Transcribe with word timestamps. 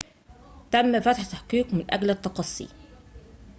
تم 0.71 0.99
فتح 0.99 1.25
تحقيق 1.25 1.73
من 1.73 1.85
أجل 1.91 2.09
التقصي 2.09 2.67